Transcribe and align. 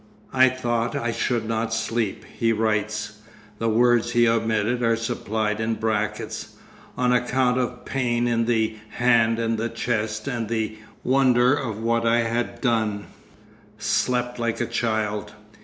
'I 0.33 0.49
thought 0.49 0.95
I 0.95 1.11
should 1.11 1.47
not 1.47 1.75
sleep,' 1.75 2.25
he 2.25 2.51
writes—the 2.51 3.69
words 3.69 4.13
he 4.13 4.27
omitted 4.27 4.81
are 4.81 4.95
supplied 4.95 5.59
in 5.59 5.75
brackets—(on 5.75 7.13
account 7.13 7.59
of) 7.59 7.85
'pain 7.85 8.27
in 8.27 8.45
(the) 8.45 8.77
hand 8.97 9.37
and 9.37 9.75
chest 9.75 10.27
and 10.27 10.49
(the) 10.49 10.75
wonder 11.03 11.53
of 11.53 11.83
what 11.83 12.03
I 12.07 12.21
had 12.21 12.61
done.... 12.61 13.05
Slept 13.77 14.39
like 14.39 14.59
a 14.59 14.65
child. 14.65 15.33